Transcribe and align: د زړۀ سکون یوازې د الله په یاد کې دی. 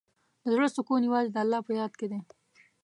د 0.41 0.45
زړۀ 0.53 0.67
سکون 0.75 1.01
یوازې 1.03 1.29
د 1.33 1.37
الله 1.43 1.59
په 1.67 1.71
یاد 1.79 1.93
کې 1.99 2.07
دی. 2.11 2.19